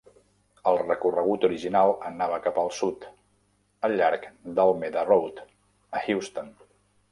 [0.69, 3.05] El recorregut original anava cap al sud,
[3.89, 4.27] al llarg
[4.57, 5.45] d'Almeda Road,
[6.01, 6.53] a Houston.